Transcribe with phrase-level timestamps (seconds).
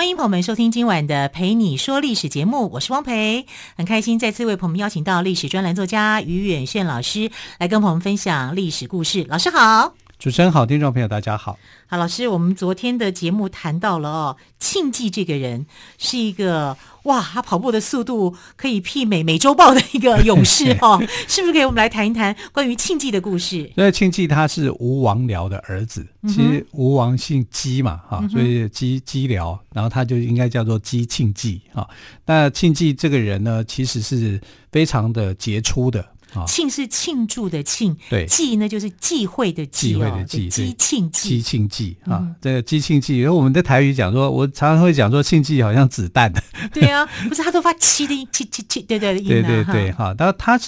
[0.00, 3.44] 欢迎朋友们收听今晚的《陪你说历史》节目，我是汪培，
[3.76, 9.26] 很开心再次为朋友们邀请到历史专栏作家于远炫老师来跟朋友们分享历史故事。
[9.28, 9.92] 老师好。
[10.20, 11.58] 主持人好，听众朋友大家好。
[11.86, 15.64] 好，老师，我们昨天的节目谈到了哦，庆记这个人
[15.96, 21.54] 是一个哇，他跑步的速度可以媲美美洲豹的一个勇士哦， 是不是？
[21.54, 23.72] 可以我们来谈一谈关于庆记的故事。
[23.74, 31.88] 所以庆记他是吴王僚的儿子，其实吴王姓姬嘛，哈、嗯，所以姬姬僚，然后他就应该叫做姬庆记啊。
[32.26, 34.38] 那庆记这个人呢，其实是
[34.70, 36.04] 非常的杰出的。
[36.46, 46.32] 庆是庆祝的庆，对，祭呢就是忌讳的忌，忌讳的忌，姬庆记，姬庆忌啊，这个姬庆忌，因为我们在台语讲说，我常常会讲说庆忌好像子弹。
[46.32, 46.42] 的，
[46.72, 50.58] 对啊，不是他都发七的七七七，对对对对对哈，然后他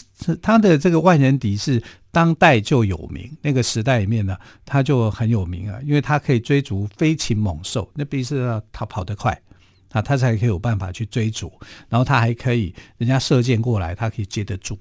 [0.40, 9.40] 他的这个万人敌是当代就有名，那个时代里面呢，他就很有名啊，因为他可以追逐飞禽猛兽，那必须是要他跑得快
[9.90, 11.52] 啊，他才可以有办法去追逐，
[11.88, 14.78] 然后他还可以人家射箭过来，他可以接得住。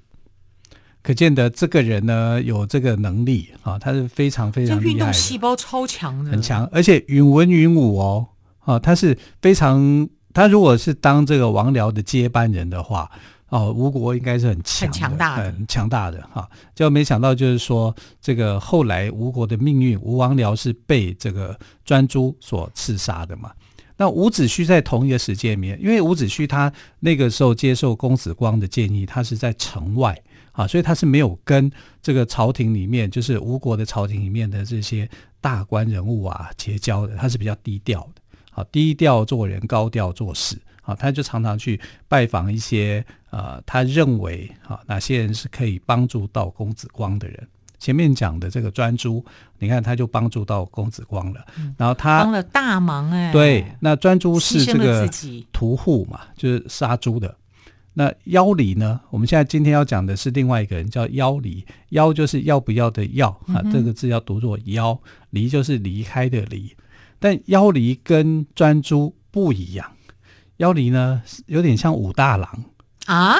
[1.02, 8.28] 可见得这个人呢，有这个能力啊，他是非常非常厉害的，运动细胞超强的，很强，而且允文允武哦，
[8.60, 13.10] 啊，他是非常，他如果是当这个王僚的接班人的话，
[13.48, 16.48] 哦，吴国应该是很强很强大的，很强大的哈。
[16.74, 23.50] 就没想到就是说，这个后来吴国的命运，吴王僚是被这个专诸所刺杀的嘛。
[23.96, 30.16] 那伍子胥在同一个时间里面，因为伍子胥他那个时候接受公子光的建议，他是在城外。
[30.52, 31.70] 啊，所以他是没有跟
[32.00, 35.08] 这个朝廷里面，就是吴国的朝廷里面的这些
[35.40, 38.22] 大官人物啊结交的，他是比较低调的。
[38.50, 40.56] 好，低调做人，高调做事。
[40.82, 47.48] 好，他就常常去拜访一些呃，他认为啊哪些人是可以帮助到公子光的人。
[47.78, 49.24] 前面讲的这个专诸，
[49.58, 53.32] 你看他就帮助到公子光了，嗯、然后他帮了大忙哎、欸。
[53.32, 55.08] 对，那专诸是这个
[55.52, 57.34] 屠户嘛，就是杀猪的。
[57.94, 58.98] 那妖离呢？
[59.10, 61.62] 我们现在今天要讲的是另外一个人，叫妖离。
[61.90, 64.98] 妖就是要不要的要啊，这个字要读作妖。
[65.28, 66.74] 离就是离开的离。
[67.18, 69.86] 但妖离跟专诸不一样。
[70.56, 72.64] 妖离呢，有点像武大郎
[73.04, 73.36] 啊，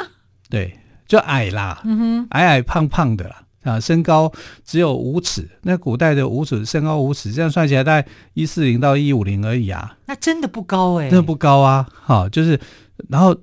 [0.49, 0.77] 对，
[1.07, 4.31] 就矮啦，嗯，矮矮胖胖的啦，啊，身高
[4.63, 5.49] 只有五尺。
[5.63, 9.97] 那古代的五尺，身高五尺，这样算起来大概一四零到一五零而已啊。
[10.05, 11.89] 那真的不高哎、欸，真的不高啊。
[11.91, 12.59] 好，就是
[13.09, 13.35] 然后。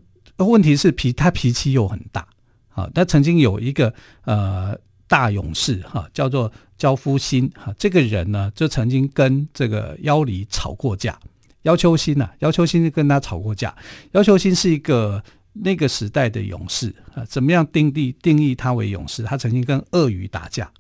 [0.47, 2.27] 问题是脾他脾气又很大，
[2.75, 3.93] 啊，他曾经有一个
[4.25, 4.79] 呃
[5.09, 11.19] 大勇士哈，叫做焦夫心哈，这个人呢就曾经跟这个妖离吵过架。
[11.63, 13.75] 要丘心呐，要丘心跟他吵过架。
[14.13, 19.23] 姚秋心是一个那个时代的勇士啊，怎么样定义定义他为勇士？
[19.25, 20.71] 他曾经跟鳄鱼打架，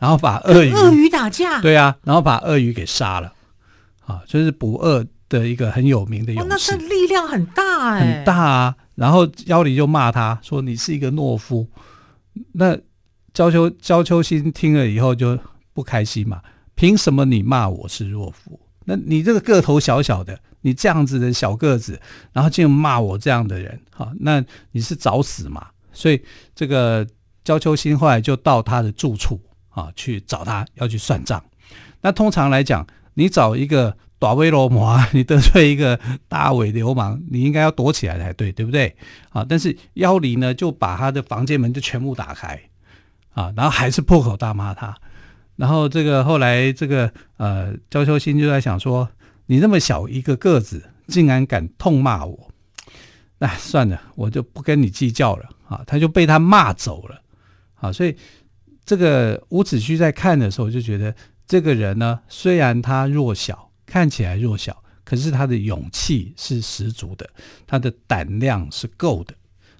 [0.00, 3.32] 然后把鳄鱼鳄鱼打架，对啊，然后把鳄鱼给杀了，
[4.04, 6.44] 啊，就是捕鳄的一个很有名的勇士。
[6.44, 8.74] 哦，那是力量很大哎，很大啊。
[8.96, 11.68] 然后要离就骂他说：“你是一个懦夫。”
[12.52, 12.76] 那
[13.32, 15.38] 焦秋焦秋心听了以后就
[15.72, 16.42] 不开心嘛，
[16.74, 18.58] 凭什么你骂我是懦夫？
[18.86, 22.00] 那你这个个头小小的，你这样子的小个子，
[22.32, 25.68] 然后竟然骂我这样的人，哈，那你是找死嘛？
[25.92, 26.20] 所以
[26.54, 27.06] 这个
[27.44, 31.44] 焦秋心后来就到他的住处啊去找他，要去算账。
[32.00, 33.96] 那通常来讲，你找一个。
[34.18, 38.96] 大尾鲈鳗，你得罪一个大尾流氓，你应该要躲起来才对，对不对？
[39.28, 42.58] 啊，但是要离呢，就把他的房间门就全部打开，
[43.34, 44.96] 啊，然后还是破口大骂他。
[45.56, 49.06] 然后这个后来这个呃，焦丘心就在想说，
[49.44, 52.50] 你那么小一个个子，竟然敢痛骂我，
[53.36, 55.82] 那算了，我就不跟你计较了啊。
[55.86, 57.20] 他就被他骂走了，
[57.74, 58.16] 啊，所以
[58.86, 61.14] 这个伍子胥在看的时候就觉得，
[61.46, 63.65] 这个人呢，虽然他弱小。
[63.86, 67.28] 看起来弱小，可是他的勇气是十足的，
[67.66, 69.34] 他的胆量是够的，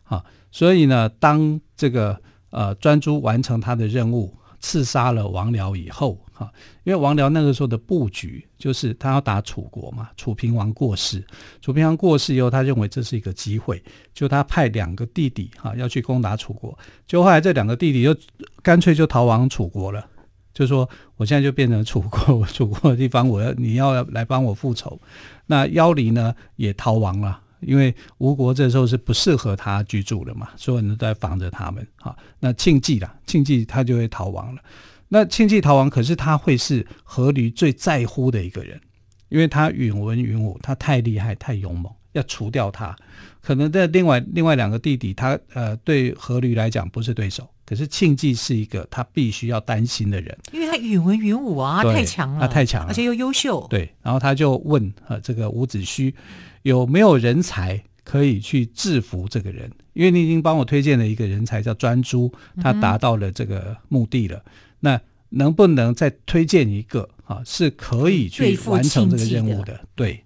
[0.04, 2.18] 啊，所以呢，当这个
[2.50, 6.50] 呃专诸完成他的任务，刺杀了王僚以后，哈，
[6.84, 11.24] 因为王僚那个时候的布局就是他要打楚国嘛，楚平王过世，
[11.60, 13.82] 楚平王过世以后，他认为这是一个机会，
[14.14, 16.76] 就他派两个弟弟哈要去攻打楚国，
[17.06, 18.16] 就后来这两个弟弟就
[18.62, 20.08] 干脆就逃亡楚国了。
[20.56, 24.98] 就说我现在就变成楚国， 楚国的地方，我要你要来帮我复仇。
[25.44, 32.16] 那妖离呢也逃亡了，因为吴国这时候是不适合他居住的嘛，所有人都在防着他们啊。
[32.40, 34.62] 那庆忌啦，庆忌他就会逃亡了。
[35.08, 38.80] 那庆忌逃亡，可是他会是阖闾最在乎的一个人，
[39.28, 42.96] 因为他允文允武，他太厉害太勇猛，要除掉他。
[43.42, 53.66] 可能在另外另外两个弟弟，他呃对阖闾来讲不是对手，可是庆忌是一个他必须要担心的人，因为他允文允武啊，太强了，他太强了，而且又优秀。
[53.68, 56.14] 对，然后他就问呃这个伍子胥
[56.62, 62.32] 有没有人才可以去制服这个人，因为你已经帮我推荐了一个人才叫专诸，
[62.62, 64.38] 他达到了这个目的了。
[64.38, 67.42] 嗯那能不能再推荐一个啊？
[67.44, 69.72] 是可以去完成这个任务的？
[69.72, 70.22] 的对，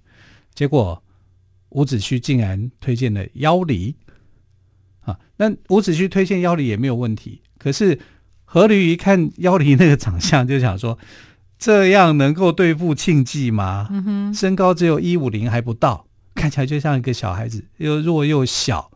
[0.54, 1.02] 结果
[1.70, 3.94] 伍子胥竟然推荐了妖离
[5.10, 5.18] 啊。
[5.36, 7.98] 那伍子胥推荐邀离也没有问题，可是
[8.46, 10.98] 阖驴一看 邀离那个长相，就想说：
[11.58, 13.88] 这样能够对付庆忌吗？
[14.34, 18.90] 身高只有一五零还不到，看起来就像一个小孩子，又弱又小，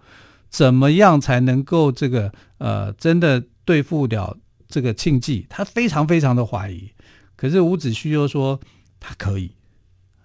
[0.48, 4.38] 怎么样才能够这个呃真的对付了？
[4.66, 6.90] 这个庆忌，他非常非常的怀疑，
[7.36, 8.58] 可是伍子胥又说
[8.98, 9.52] 他可以，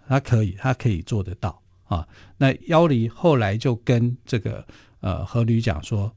[0.08, 2.08] 他可以，他可以做得到啊。
[2.38, 4.66] 那妖离后来就跟这个
[5.02, 6.12] 呃阖閭讲说，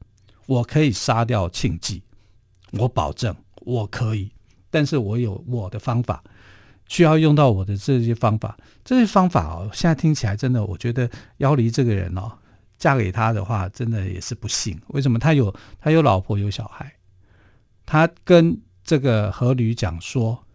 [0.45, 2.01] 我可以杀掉庆忌，
[2.71, 4.31] 我保证我可以，
[4.69, 6.23] 但是我有我的方法，
[6.87, 8.57] 需要用到我的这些方法。
[8.83, 12.31] 这些方法哦，现在听起来真的，我觉得妖离这个人哦，
[12.77, 14.79] 嫁给他的话，真的也是不幸。
[14.87, 15.17] 为什么？
[15.17, 16.91] 他有他有老婆有小孩。
[17.85, 20.45] 他跟这个阖閭讲说：“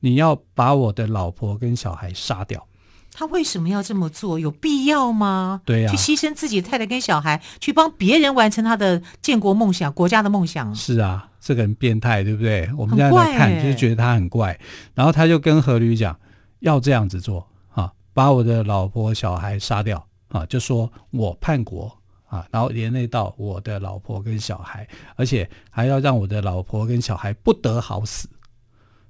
[0.00, 2.66] 你要把我的老婆跟小孩杀掉。”
[3.12, 4.38] 他为什么要这么做？
[4.38, 5.60] 有必要吗？
[5.64, 10.74] 对呀、啊，去牺牲自己的太太跟小孩，去帮别人完成他的建国梦想、国家的梦想。
[10.74, 12.70] 是啊，这个人变态，对不对？
[12.76, 14.58] 我们现在来看，欸、就觉得他很怪。
[14.94, 16.18] 然后他就跟何驴讲，
[16.60, 21.94] 要这样子做啊，把我的老婆小孩杀掉啊，就说我叛国。
[22.30, 24.86] 啊，然后连累到我的老婆跟小孩，
[25.16, 28.28] 而且还要让我的老婆跟小孩不得好死。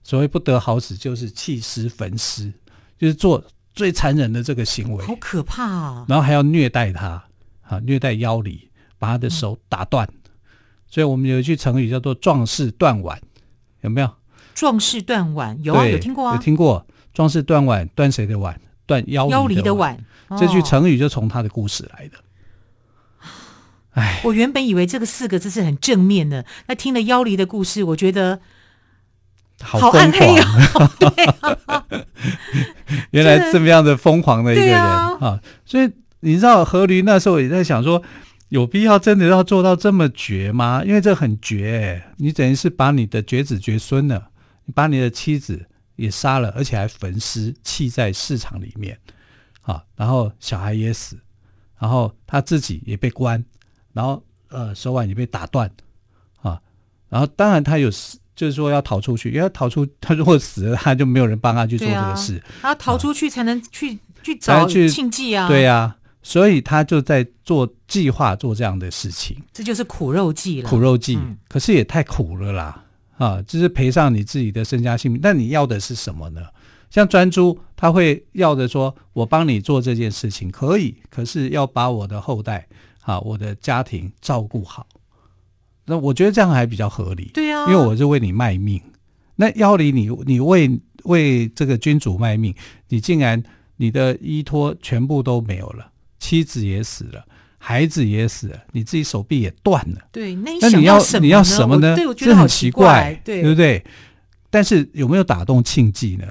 [0.03, 2.51] 所谓不得好死，就是弃尸焚尸，
[2.97, 6.05] 就是做最残忍的这个行为，好可怕啊！
[6.09, 7.25] 然后还要虐待他，
[7.63, 10.07] 啊，虐待妖离，把他的手打断。
[10.07, 10.31] 嗯、
[10.87, 13.21] 所以我们有一句成语叫做“壮士断腕”，
[13.83, 14.11] 有没有？
[14.55, 16.85] 壮士断腕有啊，有听过啊，有听过。
[17.15, 18.61] 壮士断腕，断谁的腕？
[18.87, 19.97] 断妖离的腕。
[20.29, 22.19] 哦、这句成语就从他的故事来的。
[23.93, 28.41] 唉，我原本以为这个四个字是很正面的，那听了妖离的故事，我觉得
[29.63, 30.93] 好暗黑啊！
[30.99, 31.87] 对啊，
[33.11, 35.41] 原来这么样的疯狂的一个人啊，啊！
[35.65, 35.91] 所以
[36.21, 38.03] 你知道何驴那时候也在想说，
[38.49, 40.83] 有必要真的要做到这么绝吗？
[40.85, 44.29] 因为这很绝，欸，你等于是把你的绝子绝孙了，
[44.65, 45.67] 你把你的妻子
[45.97, 48.99] 也杀了，而且还焚尸弃在市场里面
[49.63, 51.19] 啊，然后小孩也死，
[51.79, 53.45] 然后他自己也被关。
[53.93, 55.69] 然后，呃，手腕也被打断，
[56.43, 56.61] 啊，
[57.09, 57.91] 然后当然他有，
[58.41, 72.83] 就是说要逃出去，因为逃出，他如果死了，他就没有人帮他去做这个事，他要逃出去才能去、啊、去找庆忌啊，对呀、啊，所以他就在做计划做这样的事情，这就是苦肉计了，苦肉计，嗯、可是也太苦了啦，
[73.19, 76.41] 啊，就是赔上你自己的身家性命，那你要的是什么呢？
[76.89, 82.67] 像专诸，他会要的说，我帮你做这件事情可以，可是要把我的后代。
[83.03, 84.87] 啊，我的家庭照顾好，
[85.91, 87.29] 那我觉得这样还比较合理。
[87.35, 88.81] 对呀、啊，因为我是为你卖命。
[89.35, 90.71] 那邀离你，你为
[91.03, 92.55] 为这个君主卖命，
[92.89, 93.43] 你竟然
[93.77, 97.25] 你的依托全部都没有了，妻子也死了，
[97.59, 99.99] 孩子也死了，你自己手臂也断了。
[100.13, 101.97] 对，那你，那你要你要什么呢？
[101.97, 103.83] 这这很奇怪，对，对不对？
[104.51, 106.27] 但是有没有打动庆忌呢？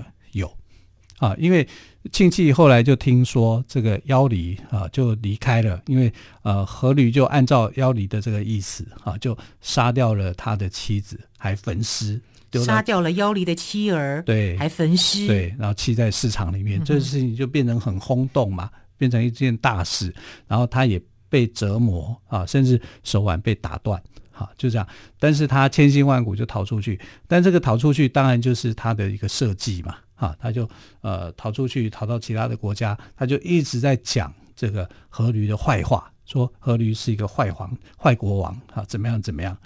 [1.21, 1.67] 有啊，因为。
[2.13, 6.11] 庆忌后来就听说这个妖离啊就离开了，因为
[6.43, 12.19] 呃阖闾就按照妖离的这个意思啊，就杀掉了他的妻子，还焚尸，
[12.65, 20.15] 杀掉了妖离的妻儿，对，还焚尸，对，然后弃在市场里面，嗯、这个事情就变成很轰动嘛，变成一件大事，
[20.47, 24.87] 然后他也被折磨啊，甚至手腕被打断，哈、啊，就这样，
[25.19, 26.97] 但是他千辛万苦就逃出去，
[27.27, 29.97] 但这个逃出去当然就是他的一个设计嘛。
[30.19, 30.69] 啊，他就
[31.01, 39.57] 呃逃出去，逃到其他的国家，他就一直在讲这个阖闾的坏话，说阖闾是一个坏皇、坏国王啊，怎么样怎么样？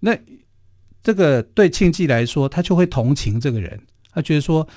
[0.00, 0.16] 那
[1.02, 3.80] 这个对庆忌来说，他就会同情这个人，
[4.12, 4.68] 他觉得说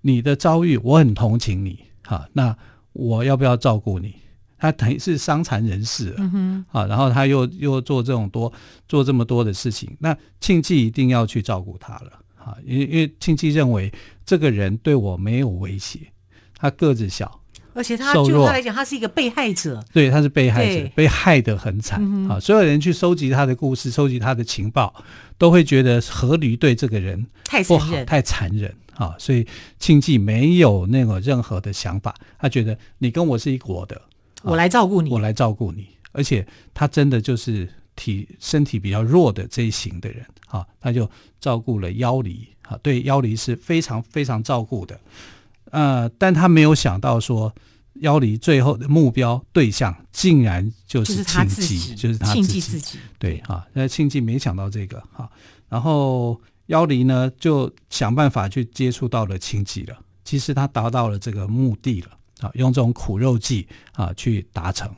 [0.00, 2.56] 你的遭遇我很同情你，哈，那
[2.94, 4.14] 我要不要照顾你？
[4.60, 8.52] 他等于是伤残人士了，嗯哼，啊，然后他又又做这种多
[8.88, 12.12] 做这么多的事情，那庆忌一定要去照顾他了。
[12.36, 13.92] 啊，因为因为庆忌认为
[14.28, 16.00] 这个人对我没有威胁，
[16.54, 17.40] 他个子小，
[17.72, 22.38] 而且他就他来讲，他是一个被害者，对，他是被害者，被害得很惨、嗯啊！
[22.38, 24.94] 所有人去收集他的故事，收集他的情报，
[25.38, 28.76] 都会觉得阖驴对这个人太不好，残忍，太残忍。
[28.98, 29.14] 啊！
[29.18, 29.46] 所以
[29.78, 34.02] 庆忌没有那个任何的想法，他觉得你跟我是一国的，
[34.42, 41.08] 我来照顾你，我来照顾你，而且他真的就是体身体比较弱的这一型的人啊，他就
[41.38, 45.00] 照顾了妖离啊，对妖离是非常非常照顾的，
[45.70, 47.52] 呃，但他没有想到说。
[48.00, 52.96] 妖离最后的目标对象竟然就是庆忌，就是他自己。
[53.18, 55.28] 对啊，那庆忌没想到这个哈，
[55.68, 59.98] 然后妖离呢就想办法去接触到了庆忌了。
[60.24, 64.88] 其实他达到了这个目的了啊，用这种苦肉计啊去达成。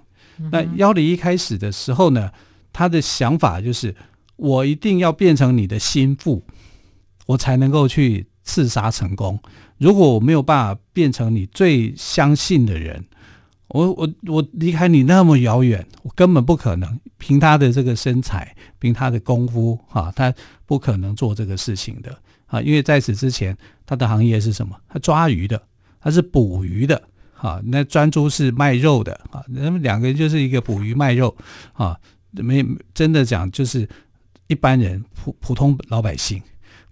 [0.52, 2.30] 那妖离一开始的时候呢，
[2.70, 3.96] 他的想法就是
[4.36, 6.44] 我一定要变成你的心腹，
[7.30, 9.38] 我才能够去刺杀成功。
[9.78, 13.04] 如果我没有办法变成你最相信的人，
[13.68, 16.98] 我我我离开你那么遥远，我根本不可能。
[17.18, 20.34] 凭他的这个身材，凭他的功夫，哈、他
[20.66, 22.60] 不可能做这个事情的啊！
[22.62, 23.56] 因为在此之前，
[23.86, 24.74] 他的行业是什么？
[24.88, 25.62] 他抓鱼的，
[26.00, 27.00] 他是捕鱼的，
[27.32, 27.62] 哈、啊。
[27.64, 31.36] 那专诸是卖肉的，啊，那么两个人就是一个捕鱼卖肉，
[31.74, 31.96] 啊，
[32.32, 33.88] 没真的讲就是
[34.48, 36.42] 一般人普普通老百姓。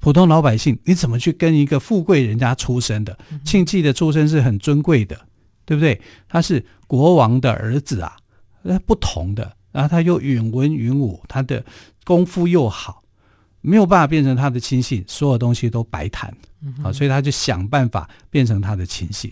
[0.00, 3.19] 普通老百姓，你怎么去跟一个富贵人家出身的？
[3.45, 5.19] 庆忌的出身是很尊贵的，
[5.64, 6.00] 对不对？
[6.28, 8.17] 他是国王的儿子啊，
[8.62, 9.57] 那不同的。
[9.71, 11.64] 然后他又允文允武，他的
[12.05, 13.02] 功夫又好，
[13.61, 16.35] 没有办法变成他的亲信，所有东西都白谈
[16.83, 19.31] 啊，所以他就想办法变成他的亲信。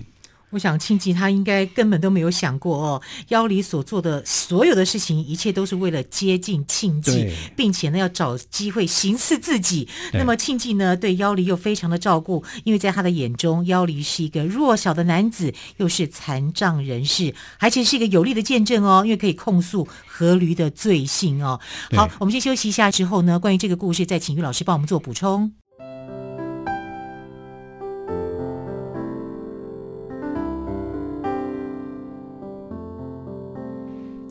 [0.50, 9.88] 我想庆忌他应该根本都没有想过哦，妖离所做的所有的事情，一切都是为了接近庆忌，并且呢要找机会行刺自己。
[10.12, 19.86] 那么庆忌呢对妖离又非常的照顾，因为在他的眼中，妖离是一个弱小的男子，又是残障人士，而且是一个有力的见证哦，因为可以控诉
[20.16, 21.60] 阖闾的罪行哦。
[21.92, 25.52] 好，我们先休息一下之后呢，关于这个故事，再请于老师帮我们做补充。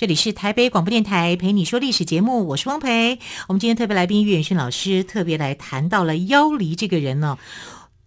[0.00, 3.18] 这里是台北广播电台陪你说历史节目，我是汪培。
[3.48, 7.36] 我们今天特别来宾岳远逊老师特别来谈到了妖离这个人呢，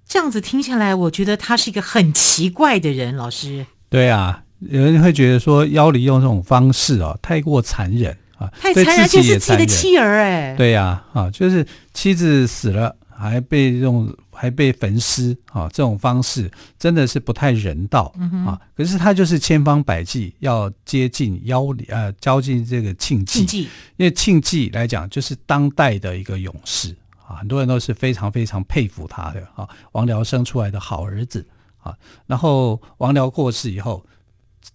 [0.07, 3.15] 这样子听下来，我觉得他是一个很奇怪的人。
[3.15, 12.95] 老师，对啊，有人会觉得说妖离用这种方式哦，太过残忍啊，太残忍，就是自己的妻儿哎，对呀，啊，就是妻子死了。
[13.15, 15.69] 还被用，还被焚尸啊！
[15.71, 18.59] 这种方式真的是不太人道、嗯、啊！
[18.75, 23.39] 可是他就是千方百计要接近邀离，呃，交近这个庆忌。
[23.39, 23.61] 庆忌，
[23.97, 29.67] 因为庆忌来讲就是当代的一个勇士啊，很多人都是非常非常佩服他的啊。
[29.93, 31.45] 王僚生出来的好儿子
[31.81, 34.05] 啊，然后王僚过世以后，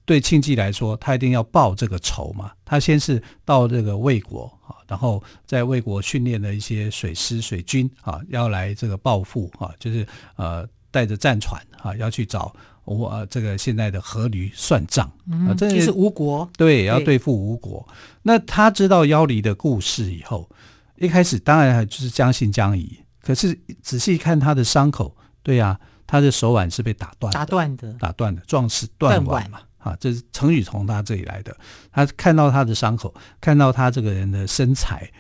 [0.04, 2.52] 对庆忌来说，他一定要报这个仇嘛。
[2.64, 4.52] 他先是到这个魏国。
[4.87, 12.54] 然后在魏国训练了一些水师、水军啊，要来这个报复啊，就是呃带着战船啊，要去找
[12.87, 15.07] 吴啊这个现在的阖闾算账
[15.47, 17.87] 啊，这就是吴国，对，要对付吴国。
[18.23, 20.49] 那他知道妖离的故事以后，
[20.97, 29.61] 一开始当然就是将信将疑，可是仔细看他的伤口，对呀、啊，他的手腕是被打断，打断的，打断的，壮士断腕嘛。
[29.88, 31.57] 啊，这是成语从他这里来的。
[31.90, 35.11] 他看到他的伤口，看到他这个人的身材，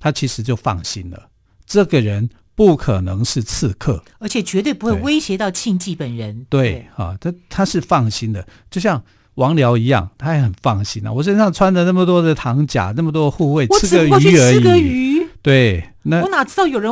[0.00, 1.28] 他其实就放心了。
[1.66, 6.46] 这个人不可能是刺客，而且绝对不会威胁到庆忌本人。
[6.48, 9.02] 对，对啊，他他是放心的，就像
[9.34, 11.12] 王僚一样，他也很放心啊。
[11.12, 15.03] 我身上穿着那么多的唐甲，那么多护卫，吃个鱼而已。
[15.44, 16.90] 对，那我哪知道有人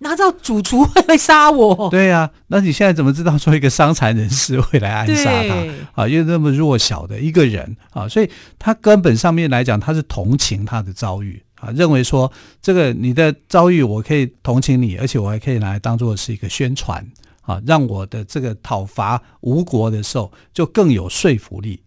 [0.00, 1.88] 哪知道主厨会来杀我？
[1.88, 5.54] 对呀、啊，那你现在怎么知道说一个伤残人士会来暗杀他
[6.02, 6.08] 啊？
[6.08, 8.28] 又那么弱小的一个人啊，所以
[8.58, 17.06] 他根本上面来讲，他是同情他的遭遇啊，认为说这个你的遭遇我可以同情你，而且我还可以拿来当做是一个宣传
[17.42, 21.80] 啊，让我的这个讨伐吴国的时候就更有说服力。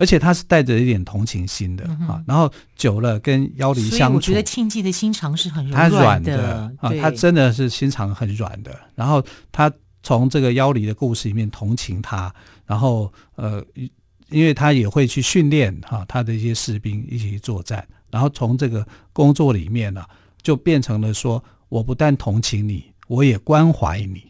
[0.00, 2.22] 而且他是带着一点同情心的、嗯、啊。
[2.26, 8.74] 然后久了跟妖离相处，我觉得庆忌的心肠是很软的，他软的啊，他真的是心肠很软的。
[8.94, 9.70] 然后他
[10.02, 12.32] 从这个妖离的故事里面同情他，
[12.64, 13.62] 然后呃，
[14.30, 20.08] 因为他也会去训练哈他的一些士兵一起去作战，然后从这个工作里面呢、啊，
[20.40, 24.22] 就变成了说，我不但同情你，我也关怀你。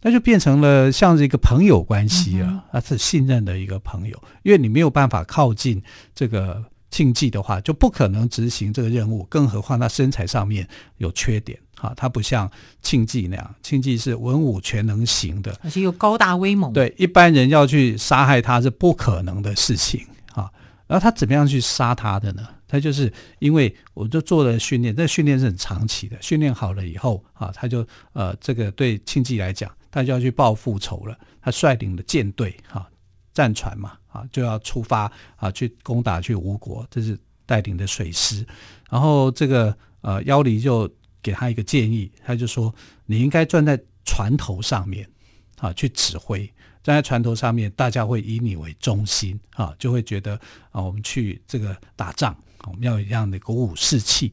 [0.00, 5.82] 那就变成了像是一个朋友关系啊，他是信任的一个朋友，因为你没有办法靠近
[6.14, 9.24] 这个庆忌的话，就不可能执行这个任务。
[9.24, 10.66] 更何况他身材上面
[10.98, 12.48] 有缺点啊，他不像
[12.80, 16.72] 庆忌那样，庆忌是文武全能型的，而且又高大威猛。
[16.72, 20.48] 对，一般人要去杀害他是不可能的事情啊。
[20.86, 22.46] 然后他怎么样去杀他的呢？
[22.68, 29.68] 他就是因为我就做了训练，这训练是很长期的，训练好了以后啊，他就呃，这个对庆忌来讲。
[29.98, 31.18] 他就要去报复仇了。
[31.40, 32.90] 他率领的舰队，哈、啊，
[33.32, 36.86] 战船嘛，啊，就要出发啊，去攻打去吴国。
[36.90, 38.46] 这是带领的水师。
[38.90, 40.88] 然后这个呃，妖离就
[41.22, 42.74] 给他一个建议，他就说
[43.06, 45.08] ：“你应该站在船头上面，
[45.58, 46.46] 啊，去指挥。
[46.82, 50.38] 站在船头上面，大家会以你为中心，啊，就会觉得
[50.70, 52.36] 啊，我们去这个打仗，
[52.66, 54.32] 我们要有一样的鼓舞士气。”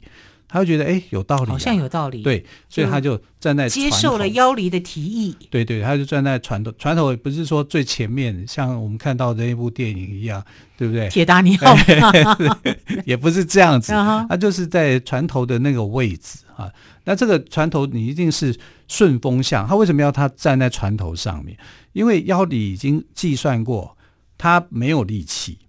[0.55, 2.21] 他会觉得哎，有道理，啊，好像有道理。
[2.21, 5.35] 对，所以他就站在接受了妖离的提议。
[5.50, 10.41] 对对，他就站在船头，船头也不是说最前面，像我们看到的那部电影一样，
[10.77, 11.09] 对不对？
[11.09, 11.75] 铁达尼号
[13.03, 13.91] 也不是这样子，
[14.29, 16.71] 他就是在船头的那个位置啊。
[17.03, 18.57] 那这个船头你一定是
[18.88, 21.57] 顺风向，他为什么要他站在船头上面？
[21.91, 23.97] 因为妖离已经计算过，
[24.38, 25.59] 他没有力气，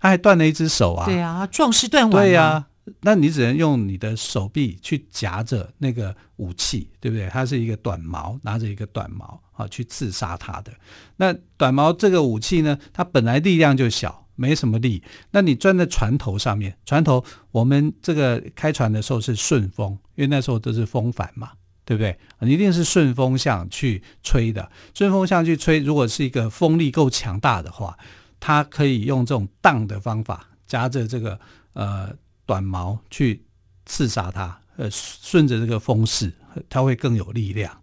[0.00, 1.06] 他还断了一只手啊。
[1.06, 2.24] 对啊，壮士断腕。
[2.24, 2.64] 对呀，啊。
[3.00, 7.28] 那你只能用你的手臂去夹着那个武器，对不对？
[7.28, 10.72] 它是一个短矛，拿着一个短矛啊，去刺杀他的。
[11.16, 15.02] 那短矛这个武器呢，它本来力量就小，没什么力。
[15.30, 21.52] 那你钻在船头上面，船头我们这个开船的时候是顺风，因为那时候都是风帆嘛，
[21.84, 22.18] 对不对？
[22.40, 25.80] 你一定是顺风向去吹的，顺风向去吹。
[25.80, 27.98] 如果是一个风力够强大的话，
[28.38, 31.40] 它可以用这种荡的方法夹着这个
[31.72, 32.14] 呃。
[32.48, 33.44] 短矛去
[33.84, 36.32] 刺杀他，呃，顺着这个风势，
[36.70, 37.82] 他会更有力量。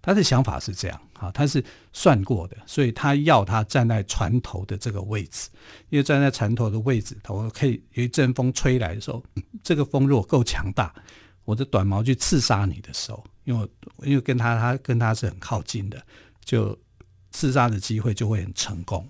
[0.00, 5.50] 他的想法是这样啊，他是算过的，所以他要他站在船头的这个位置，
[5.90, 9.22] 因为站在船头的位置，头可以有一阵风吹来的时候，
[9.62, 10.94] 这个风如果够强大，
[11.44, 13.68] 我的短矛去刺杀你的时候，因为
[14.04, 16.02] 因为跟他他跟他是很靠近的，
[16.42, 16.74] 就
[17.30, 19.06] 刺杀的机会就会很成功。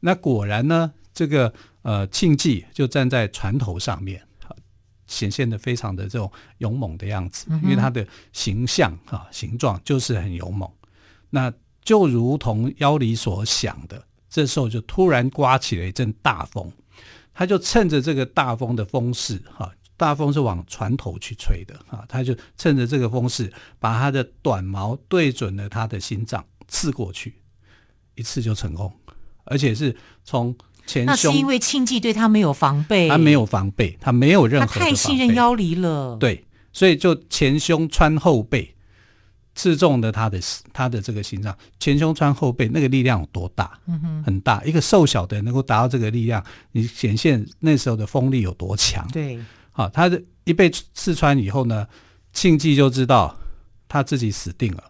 [0.00, 1.54] 那果然呢，这个。
[1.86, 4.20] 呃，庆忌就站在船头上面，
[5.06, 10.68] 显现的非常的这种勇猛的样子，因为他的形象啊形状就是很勇猛。
[11.30, 11.52] 那
[11.84, 16.72] 就如同妖里所想的，这时候就突然刮起了一阵大风，
[17.32, 27.36] 他就趁着这个大风的风势，哈，大风是往船头去吹的，啊，他就趁着这个风势，把他的短矛对准了他的心脏，刺过去，
[28.16, 28.92] 一次就成功，
[29.44, 30.52] 而且是从。
[31.04, 34.80] 那是因为庆忌对他没有防备，他没有防备，他没有任何的防备。
[34.80, 38.74] 他太信任妖离了，对，所以就前胸穿后背，
[39.54, 40.38] 刺中了他的
[40.72, 41.56] 他的这个心脏。
[41.80, 43.78] 前胸穿后背，那个力量有多大？
[43.86, 44.62] 嗯哼，很大。
[44.64, 49.06] 一个瘦小的人能够达到这个力量，你显现那时候的风力有多强？
[49.12, 49.38] 对，
[49.72, 51.86] 好，他的一被刺穿以后呢，
[52.32, 53.36] 庆忌就知道
[53.88, 54.84] 他自己死定了，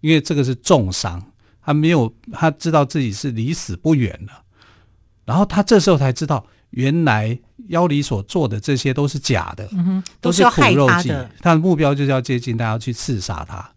[0.00, 4.44] 因为这个是重伤，他没有，他知道自己是离死不远了。
[5.30, 7.38] 然后他这时候才知道，原来
[7.68, 11.08] 妖离所做的这些都是假的，嗯、都是苦肉计。
[11.38, 13.70] 他的目标就是要接近他，要去刺杀他。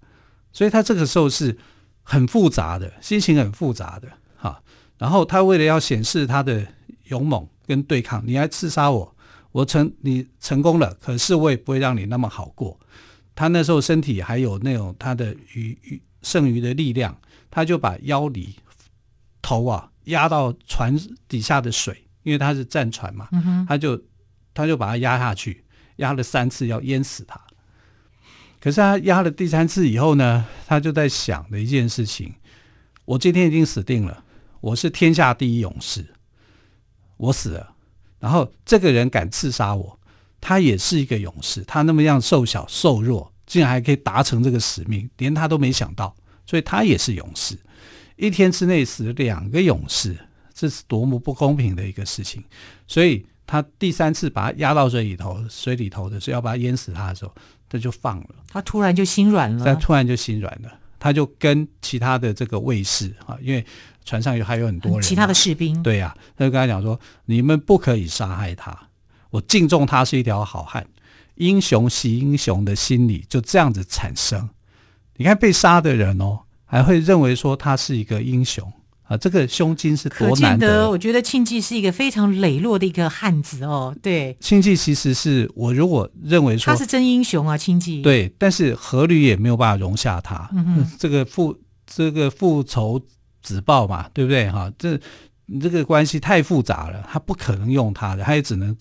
[0.51, 1.55] 所以他这个时候是
[2.01, 4.59] 很复杂的，心情很复杂的哈。
[4.97, 6.65] 然后他为了要显示他的
[7.03, 9.15] 勇猛跟对抗，你来刺杀我，
[9.51, 12.79] 我成你成功了，可是我也不会让你那么好过。
[13.35, 17.15] 他那时候身体还有那种他的余余剩余的力量，
[17.51, 18.55] 他就把妖离
[19.39, 19.91] 头啊。
[20.05, 24.01] 压到船底下的水，因为他是战船嘛，嗯、他就
[24.53, 25.63] 他就把他压下去，
[25.97, 27.39] 压了三次要淹死他。
[28.59, 32.33] 可是他压了第三次以后呢，他就在想的一件事情：
[33.05, 34.23] 我今天已经死定了，
[34.61, 36.13] 我是天下第一勇士，
[37.17, 37.73] 我死了。
[38.19, 39.99] 然后这个人敢刺杀我，
[40.39, 47.59] 他也是一个勇士，他那么样瘦小瘦弱，竟然还可以达成这个使命，连他都没想到，所以他也是勇士。
[48.15, 50.15] 一天之内死两个勇士，
[50.53, 52.43] 这是多么不公平的一个事情！
[52.87, 57.33] 所以他第三次把他压到水里头，水里头的是要把他淹死他的时候，
[57.67, 58.29] 他就放了。
[58.47, 59.65] 他突然就心软了。
[59.65, 63.65] 他突然就心软了，他就跟其他的这个卫士啊，因为
[64.05, 65.81] 船上有还有很多人，其他的士兵。
[65.81, 68.89] 对呀、啊，他就跟他讲说：“你们不可以杀害他，
[69.31, 70.85] 我敬重他是一条好汉，
[71.35, 74.49] 英雄惜英雄的心理就这样子产生。
[75.15, 76.41] 你看被杀的人哦，
[76.73, 78.67] 还会认为说他是一个英雄。”
[79.03, 80.89] 啊，这个胸襟是多难得！
[80.89, 83.93] 我觉得庆忌是一个非常磊落的一个汉子哦。
[84.01, 88.01] 对，庆忌其实是我如果认为说他是真英雄啊，庆忌。
[88.01, 90.49] 对，但是阖闾也没有办法容下他。
[90.97, 91.53] 这个父
[91.85, 92.99] 这个父仇
[93.41, 94.49] 子报嘛，对不对？
[94.49, 94.97] 哈，这
[95.59, 98.73] 这个关系太复杂了，他不可能用他的，他也只能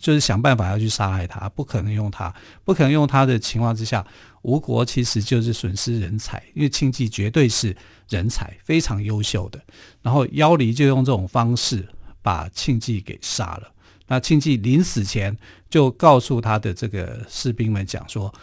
[0.00, 2.34] 就是想办法要去杀害他，不可能用他，
[2.64, 4.06] 不可能用他的情况之下，
[4.42, 7.76] 吴国其实就是损失人才，因为庆忌绝对是。
[8.10, 9.62] 人才非常优秀的，
[10.00, 11.86] 然后妖离就用这种方式
[12.22, 13.70] 把庆忌给杀了。
[14.06, 15.36] 那庆忌临死前
[15.68, 18.34] 就告诉他的这个士兵们讲说：“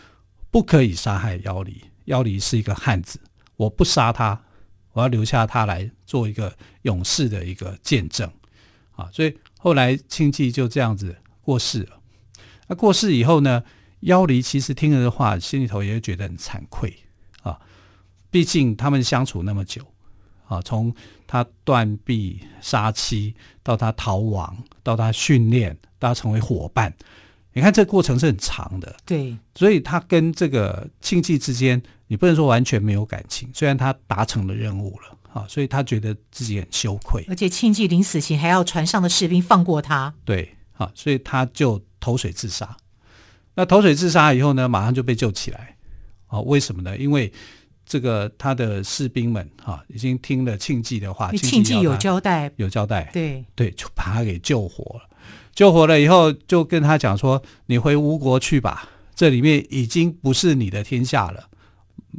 [0.51, 3.19] 不可以杀害妖离，妖离是一个汉子，
[3.55, 4.39] 我不杀他，
[4.91, 8.31] 我要留下他来做一个勇士的一个见证。”
[8.95, 11.15] 啊，所以后来庆忌就这样子
[11.45, 11.99] 过世了。
[12.67, 13.63] 那过世以后呢，
[13.99, 16.93] 妖离其实听了的话，心里头也觉得很惭愧
[17.43, 17.60] 啊。
[18.31, 19.81] 毕竟他们相处那么久，
[20.47, 20.93] 啊，从
[21.27, 26.93] 他断臂杀妻到他逃亡，到他训练，到他成为伙伴，
[27.53, 28.95] 你看这个过程是很长的。
[29.05, 33.49] 对，所以他跟这个庆忌之间，你不能说完全没有感情。
[33.53, 37.23] 虽然他达成了任务了，啊，所以他觉得自己很羞愧。
[37.29, 40.13] 而且庆忌临死前还要船上的士兵放过他。
[40.25, 42.75] 对，啊，所以他就投水自杀。
[43.55, 45.75] 那投水自杀以后呢，马上就被救起来。
[46.27, 46.97] 啊，为什么呢？
[46.97, 47.31] 因为
[47.85, 55.09] 这个他的士兵们哈、啊，已经听了庆忌的话，庆忌有交代，有交代，对对，就把他给救活了。
[55.53, 61.47] 救活了以后，就跟他讲说：“你回吴国去吧，这里面已经不是你的天下了，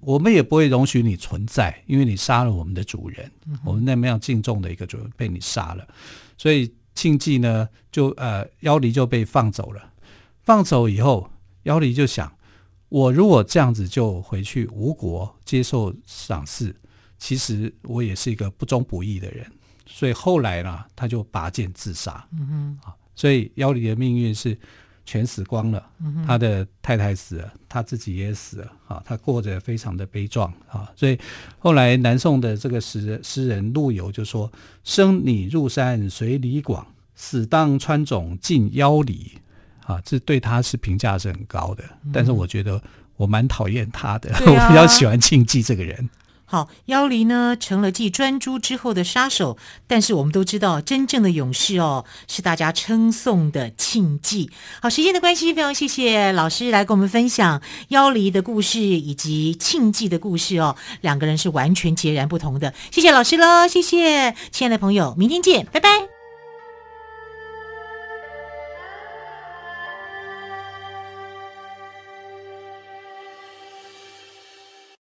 [0.01, 5.87] 我们也不会容许你存在，因为你杀了我们的主人，嗯、我们那么样敬重的一个主人被你杀了。
[6.39, 9.93] 所以庆忌呢，就呃，妖离就被放走了。
[10.43, 11.31] 放走以后，
[11.63, 12.33] 妖离就想。”
[12.89, 16.75] 我如果这样子就回去吴国接受赏赐，
[17.19, 19.45] 其实我也是一个不忠不义的人，
[19.87, 22.25] 所以后来呢，他就拔剑自杀。
[22.33, 24.57] 嗯哼，啊，所以妖离的命运是
[25.07, 30.93] 全死光了，嗯、他的太太死了，他自己也死了，啊，他过着非常的悲壮啊。
[30.95, 31.19] 所以
[31.59, 34.53] 后来南宋的这个诗人诗人陆游就说
[34.85, 39.39] ：“生你入山随李广，死当川冢尽腰里。”
[39.87, 42.83] 啊，这对他是评价是很高的，但是我觉得
[43.17, 46.11] 我蛮讨厌他的，嗯、 我比较喜欢庆忌这个人。
[46.47, 54.51] 好，妖狸呢成了继专诸之后的杀手，但是我们都知道，真正的勇士哦，是大家称颂的庆忌。
[54.81, 62.73] 好，时间的关系，非常谢谢老师来跟我们分享妖狸的故事以及庆忌的故事哦，两个人是完全截然不同的。
[62.91, 66.16] 谢谢老师喽，谢谢亲爱的朋友，明天见，拜拜。